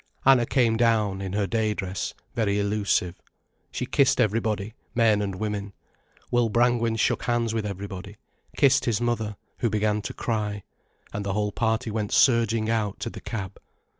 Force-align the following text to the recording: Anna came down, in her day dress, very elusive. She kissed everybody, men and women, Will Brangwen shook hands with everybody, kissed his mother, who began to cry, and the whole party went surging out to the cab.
Anna 0.25 0.47
came 0.47 0.77
down, 0.77 1.21
in 1.21 1.33
her 1.33 1.45
day 1.45 1.75
dress, 1.75 2.15
very 2.33 2.57
elusive. 2.57 3.21
She 3.71 3.85
kissed 3.85 4.19
everybody, 4.19 4.73
men 4.95 5.21
and 5.21 5.35
women, 5.35 5.73
Will 6.31 6.49
Brangwen 6.49 6.95
shook 6.95 7.25
hands 7.25 7.53
with 7.53 7.67
everybody, 7.67 8.17
kissed 8.57 8.85
his 8.85 8.99
mother, 8.99 9.35
who 9.59 9.69
began 9.69 10.01
to 10.01 10.13
cry, 10.15 10.63
and 11.13 11.23
the 11.23 11.33
whole 11.33 11.51
party 11.51 11.91
went 11.91 12.11
surging 12.11 12.67
out 12.67 12.99
to 13.01 13.11
the 13.11 13.21
cab. 13.21 13.61